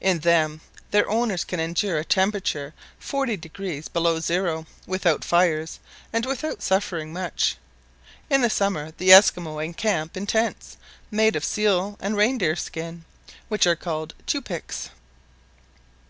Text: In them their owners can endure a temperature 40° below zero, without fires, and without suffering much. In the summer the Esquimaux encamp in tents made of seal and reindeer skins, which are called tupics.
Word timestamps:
In 0.00 0.20
them 0.20 0.62
their 0.90 1.06
owners 1.06 1.44
can 1.44 1.60
endure 1.60 1.98
a 1.98 2.02
temperature 2.06 2.72
40° 2.98 3.92
below 3.92 4.20
zero, 4.20 4.64
without 4.86 5.22
fires, 5.22 5.80
and 6.14 6.24
without 6.24 6.62
suffering 6.62 7.12
much. 7.12 7.58
In 8.30 8.40
the 8.40 8.48
summer 8.48 8.94
the 8.96 9.12
Esquimaux 9.12 9.58
encamp 9.58 10.16
in 10.16 10.24
tents 10.26 10.78
made 11.10 11.36
of 11.36 11.44
seal 11.44 11.98
and 12.00 12.16
reindeer 12.16 12.56
skins, 12.56 13.04
which 13.48 13.66
are 13.66 13.76
called 13.76 14.14
tupics. 14.26 14.88